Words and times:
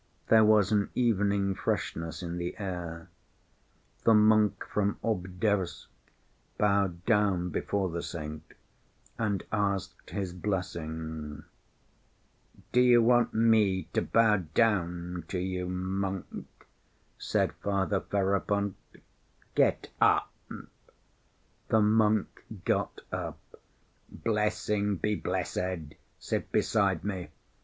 There 0.29 0.43
was 0.43 0.71
an 0.71 0.89
evening 0.95 1.53
freshness 1.53 2.23
in 2.23 2.39
the 2.39 2.57
air. 2.57 3.09
The 4.03 4.15
monk 4.15 4.65
from 4.65 4.97
Obdorsk 5.03 5.89
bowed 6.57 7.05
down 7.05 7.49
before 7.49 7.87
the 7.87 8.01
saint 8.01 8.41
and 9.19 9.43
asked 9.51 10.09
his 10.09 10.33
blessing. 10.33 11.43
"Do 12.71 12.81
you 12.81 13.03
want 13.03 13.35
me 13.35 13.89
to 13.93 14.01
bow 14.01 14.37
down 14.37 15.25
to 15.27 15.37
you, 15.37 15.67
monk?" 15.69 16.49
said 17.19 17.53
Father 17.61 17.99
Ferapont. 18.01 18.73
"Get 19.53 19.91
up!" 20.01 20.31
The 21.67 21.79
monk 21.81 22.43
got 22.65 23.01
up. 23.11 23.39
"Blessing, 24.09 24.95
be 24.95 25.13
blessed! 25.13 25.93
Sit 26.17 26.51
beside 26.51 27.03
me. 27.03 27.29